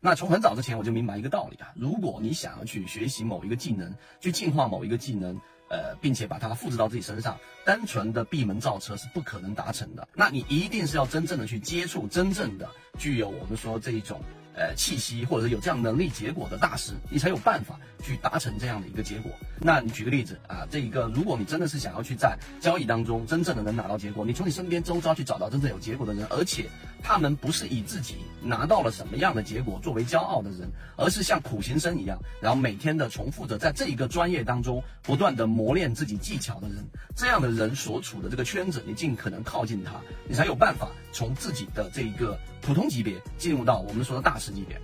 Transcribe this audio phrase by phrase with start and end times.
[0.00, 5.38] 那从很早之前我就明白一个道理啊，如果你想要去学习某一个技能，去进化某一个技能，
[5.68, 10.08] 呃，并且把它复制到自己身上，单纯的闭门造车是不可能达成的。
[10.14, 12.68] 那你一定是要真正的去接触真正的
[12.98, 14.20] 具有我们说这一种。
[14.60, 19.32] 呃，气息或者是有这样能力结果的大师，你才有办法去达成这样的一个结果。
[19.58, 26.68] 那你举个例子啊，这一个，如果你真的是想要去在交易当中真正的能拿到结果，你从你身边周遭去找到真正有结果的人，而且
[27.02, 36.84] 他们不是以自己拿到了什么样的结果作为骄傲的人，而是像苦行僧一样，然后每天的重复着在这一个专业当中不断的磨练自己技巧的人，
[37.16, 39.92] 这样的人所处的这个圈子，你尽可能靠近他，
[40.28, 44.80] 你才有办法从自己的这一个普通级别进入到我们说的大师级别。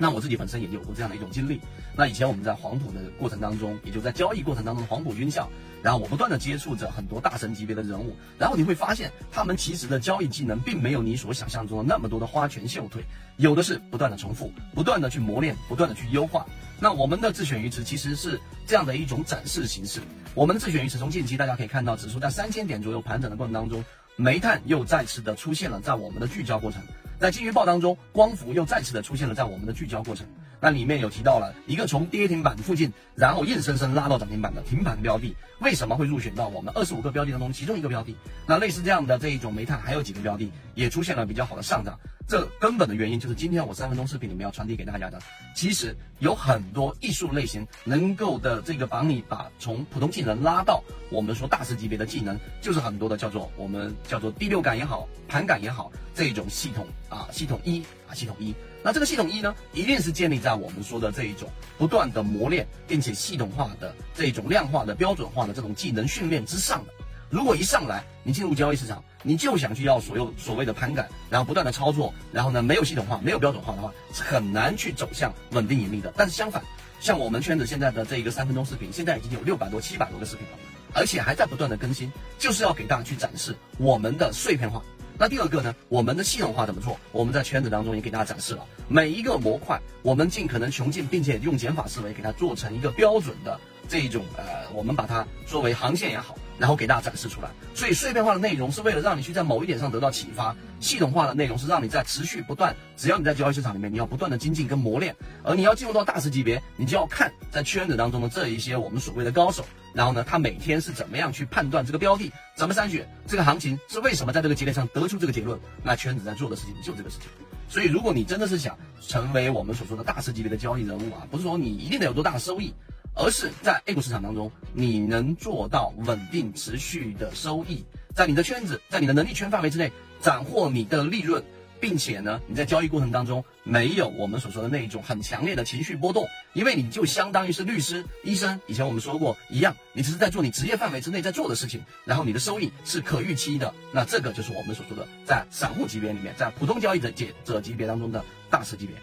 [0.00, 1.60] 那我自己本身也有过这样的一种经历。
[1.96, 5.50] 那以前我们在黄埔的过程当中，也就在交易过程当中的黄埔军校，
[5.82, 13.02] 然后我不断的接触着很多大神级别的人物，然后你会发现，他们其实的交易技能并没有你所想象中的那么多的花拳绣腿，
[13.38, 16.46] 有的是不断的重复，不断的去磨练，不断的去优化。
[16.78, 20.00] 那我们的自选鱼池其实是这样的一种展示形式。
[20.32, 26.80] 我们的自选鱼池从近期大家可以看到，指数在三千点左右盘整的过程当中，煤炭又再次的出现了在我们的聚焦过程。
[27.18, 30.24] 在金鱼报当中，光伏又再次的出现了在我们的聚焦过程。
[30.60, 38.16] 那里面有提到了一个从跌停板附近，然后硬生生拉到涨停板的停盘标的，为什么会入选到我们二十五个标的当中其中一个标的？
[38.46, 41.98] 那类似这样的这一种煤炭还有几个标的也出现了比较好的上涨。
[42.26, 45.18] 这根本的原因就是今天我三分钟视频里面要传递给大家的，
[45.54, 58.54] 其实有很多艺术类型能够的这个把你把从普通技能拉到我们说大师级别的技能，就是很多的叫做我们叫做第六感也好，盘感也好这种系统啊，系统一啊，系统一。
[58.82, 66.92] 那这个系统一呢，一定是建立在我们说的这一种不断的磨练，并且系统化的这种量化的标准化的这种技能训练之上的。
[67.30, 76.12] 如果一上来你进入交易市场，你就想去要所有所谓的盘感，然后不断的操作，然后呢没有系统化、没有标准化的话，是很难去走向稳定盈利的。
[76.16, 76.62] 但是相反，
[77.00, 80.58] 像我们圈子现在的这一个三分钟视频，现在已经有六百多、七百多个视频了，
[80.94, 84.82] 而且还在不断的更新，就是要给大家去展示我们的碎片化。
[85.20, 86.96] 那第二个呢，我们的系统化怎么做？
[87.10, 93.58] 我们在圈子当中也给大家展示了每一个模块，我们尽可能穷尽，并且用减法思维给它做成一个标准的
[93.88, 94.44] 这一种呃，
[94.74, 96.36] 我们把它作为航线也好。
[96.58, 117.28] 然后给大家展示出来，所以碎片化的内容是为了让你去在某一点上得到启发，系统化的内容是让你在持续不断，只要你在交易市场里面，你要不断的精进跟磨练，而你要进入到大师级别，你就要看在圈子当中的这一些我们所谓的高手，然后呢，他每天是怎么样去判断这个标的，怎么筛选这个行情是为什么在这个节点上得出这个结论，那圈子在做的事情就这个事情。
[117.68, 122.74] 所以如果你真的是想成为我们所说的大师级别的交易人物啊，不是说你一定得有多大的收益。
[123.18, 127.84] 而是在 A 股市场当中，你能做到稳定持续的收益，
[128.14, 131.44] 在你的圈子，在你的能力圈范围之内斩获你的利润。
[131.80, 143.72] 并且呢，你在交易过程当中没有我们所说的那一种很强烈的情绪波动，因为你就相当于是律师、医生，以前我们说过一样，你只是在做你职业范围之内在做的事情，然后你的收益是可预期的。
[143.92, 147.12] 那这个就是我们所说的在散户级别里面，在普通交易者
[147.44, 148.96] 者级别当中的大师级别。